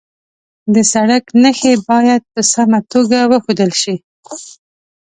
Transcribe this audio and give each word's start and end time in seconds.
د 0.73 0.75
سړک 0.93 1.23
نښې 1.43 1.73
باید 1.89 2.21
په 2.33 2.41
سمه 2.53 2.79
توګه 2.93 3.17
وښودل 3.31 3.71
شي. 3.81 3.95